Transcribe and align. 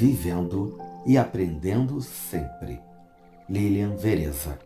vivendo 0.00 0.78
e 1.04 1.18
aprendendo 1.18 2.00
sempre. 2.00 2.80
Lilian 3.46 3.96
Vereza. 3.96 4.58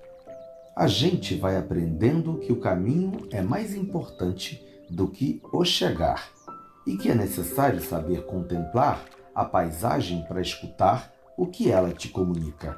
A 0.76 0.86
gente 0.86 1.34
vai 1.34 1.56
aprendendo 1.56 2.38
que 2.38 2.52
o 2.52 2.60
caminho 2.60 3.26
é 3.32 3.42
mais 3.42 3.74
importante 3.74 4.64
do 4.88 5.08
que 5.08 5.42
o 5.52 5.64
chegar 5.64 6.30
e 6.86 6.96
que 6.96 7.10
é 7.10 7.16
necessário 7.16 7.82
saber 7.82 8.26
contemplar 8.26 9.04
a 9.34 9.44
paisagem 9.44 10.24
para 10.28 10.40
escutar 10.40 11.12
o 11.36 11.48
que 11.48 11.68
ela 11.68 11.90
te 11.90 12.10
comunica. 12.10 12.76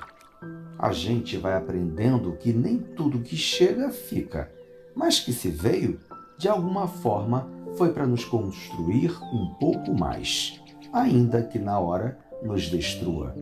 A 0.79 0.93
gente 0.93 1.37
vai 1.37 1.55
aprendendo 1.55 2.39
que 2.39 2.55
nem 2.55 2.79
tudo 2.79 3.21
que 3.21 3.37
chega 3.37 3.91
fica, 3.91 4.51
mas 4.95 5.21
que 5.21 5.33
se 5.35 5.51
veio, 5.51 6.01
de 6.39 6.49
alguma 6.49 6.89
forma, 6.89 7.51
foi 7.77 7.93
para 7.93 8.07
nos 8.07 8.25
construir 8.25 9.13
um 9.25 9.55
pouco 9.61 9.93
mais, 9.93 10.59
ainda 10.91 11.43
que 11.43 11.59
na 11.59 11.79
hora 11.79 12.25
nos 12.47 12.69
destrua. 12.69 13.35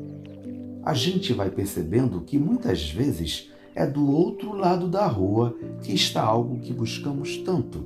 A 0.82 0.93
gente 0.93 1.32
vai 1.32 1.50
percebendo 1.50 2.21
que 2.22 2.39
muitas 2.39 2.90
vezes 2.90 3.50
é 3.75 3.86
do 3.86 4.11
outro 4.11 4.54
lado 4.54 4.89
da 4.89 5.07
rua 5.07 5.57
que 5.82 5.93
está 5.95 6.22
algo 6.22 6.61
que 6.61 6.72
buscamos 6.72 7.39
tanto 7.39 7.85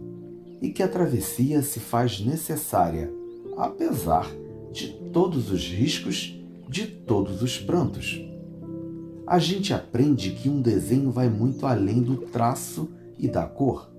e 0.61 0.71
que 0.71 0.83
a 0.83 0.89
travessia 0.89 1.63
se 1.63 1.81
faz 1.81 2.21
necessária, 2.21 3.11
apesar 3.57 4.29
de 4.73 4.89
todos 5.13 5.51
os 5.51 5.67
riscos, 5.67 6.39
de 6.69 6.87
todos 6.87 7.43
os 7.43 7.59
prantos. 7.59 8.21
A 9.27 9.39
gente 9.39 9.73
aprende 9.73 10.31
que 10.31 10.49
um 10.49 10.61
desenho 10.61 11.11
vai 11.11 11.29
muito 11.29 11.67
além 11.67 12.03
do 12.03 12.17
traço 12.17 12.89
e 13.19 13.29
da 13.29 13.45
cor. 13.45 13.91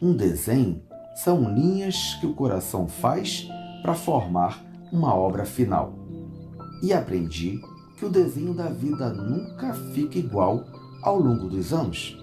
Um 0.00 0.14
desenho 0.14 0.82
são 1.16 1.54
linhas 1.54 2.14
que 2.20 2.26
o 2.26 2.34
coração 2.34 2.86
faz 2.86 3.48
para 3.82 3.94
formar 3.94 4.64
uma 4.92 5.14
obra 5.14 5.44
final. 5.44 6.03
E 6.84 6.92
aprendi 6.92 7.62
que 7.96 8.04
o 8.04 8.10
desenho 8.10 8.52
da 8.52 8.68
vida 8.68 9.08
nunca 9.08 9.72
fica 9.94 10.18
igual 10.18 10.66
ao 11.00 11.18
longo 11.18 11.48
dos 11.48 11.72
anos. 11.72 12.22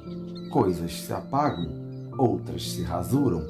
Coisas 0.51 1.01
se 1.01 1.11
apagam, 1.11 1.67
outras 2.15 2.71
se 2.71 2.83
rasuram, 2.83 3.41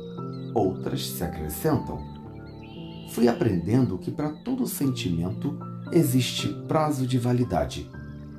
outras 0.56 1.06
se 1.06 1.22
acrescentam. 1.22 2.00
Fui 3.10 3.28
aprendendo 3.28 3.98
que 3.98 4.10
para 4.10 4.30
todo 4.30 4.66
sentimento 4.66 5.60
existe 5.92 6.48
prazo 6.66 7.06
de 7.06 7.18
validade 7.18 7.92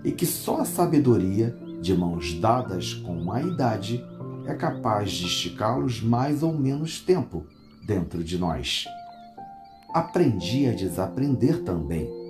e 0.02 0.10
que 0.10 0.24
só 0.24 0.62
a 0.62 0.64
sabedoria, 0.64 1.54
de 1.82 1.94
mãos 1.94 2.32
dadas 2.40 2.94
com 2.94 3.30
a 3.30 3.42
idade, 3.42 4.02
é 4.46 4.54
capaz 4.54 5.10
de 5.10 5.26
esticá-los 5.26 6.00
mais 6.00 6.42
ou 6.42 6.54
menos 6.54 7.00
tempo 7.00 7.44
dentro 7.86 8.24
de 8.24 8.38
nós. 8.38 8.86
Aprendi 9.92 10.66
a 10.68 10.72
desaprender 10.72 11.64
também, 11.64 12.21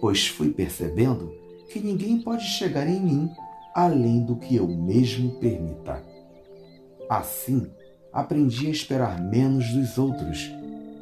pois 0.00 0.26
fui 0.26 0.50
percebendo 0.50 1.32
que 1.70 1.78
ninguém 1.78 2.20
pode 2.20 2.44
chegar 2.44 2.88
em 2.88 3.00
mim 3.00 3.30
além 3.74 4.24
do 4.24 4.36
que 4.36 4.56
eu 4.56 4.66
mesmo 4.66 5.30
permita. 5.36 6.02
Assim, 7.08 7.70
aprendi 8.12 8.66
a 8.66 8.70
esperar 8.70 9.20
menos 9.20 9.68
dos 9.70 9.98
outros, 9.98 10.50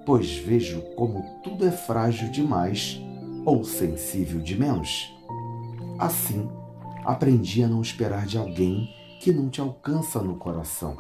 pois 0.05 0.37
vejo 0.37 0.81
como 0.95 1.41
tudo 1.43 1.67
é 1.67 1.71
frágil 1.71 2.31
demais 2.31 3.01
ou 3.45 3.65
sensível 3.65 4.41
de 4.41 4.59
menos. 4.59 5.15
Assim, 5.99 6.49
aprendi 7.05 7.63
a 7.63 7.69
não 7.69 7.81
esperar 7.81 8.27
de 8.27 8.37
alguém 8.37 8.89
que 9.21 9.33
não 9.33 9.49
te 9.49 9.61
alcança 9.61 10.23
no 10.23 10.37
coração, 10.37 10.97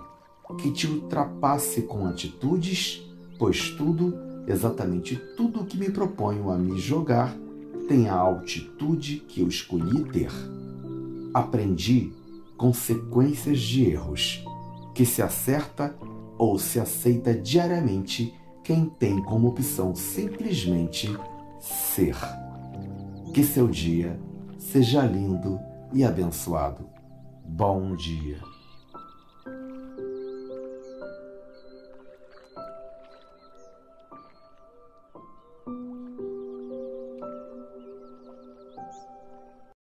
que 0.58 0.72
te 0.72 0.86
ultrapasse 0.86 1.82
com 1.82 2.06
atitudes, 2.06 3.02
pois 3.38 3.70
tudo, 3.70 4.14
exatamente 4.46 5.16
tudo 5.36 5.64
que 5.64 5.76
me 5.76 5.90
proponho 5.90 6.50
a 6.50 6.56
me 6.56 6.78
jogar, 6.78 7.36
tem 7.88 8.06
a 8.06 8.14
altitude 8.14 9.16
que 9.26 9.40
eu 9.40 9.48
escolhi 9.48 10.04
ter. 10.12 10.30
Aprendi 11.32 12.12
consequências 12.56 13.58
de 13.60 13.90
erros, 13.90 14.44
que 14.94 15.06
se 15.06 15.22
acerta 15.22 15.96
ou 16.36 16.58
se 16.58 16.78
aceita 16.78 17.34
diariamente 17.34 18.34
quem 18.62 18.84
tem 18.84 19.22
como 19.22 19.48
opção 19.48 19.94
simplesmente 19.94 21.08
ser. 21.58 22.16
Que 23.32 23.42
seu 23.42 23.66
dia 23.66 24.20
seja 24.58 25.02
lindo 25.02 25.58
e 25.94 26.04
abençoado. 26.04 26.86
Bom 27.46 27.96
dia. 27.96 28.57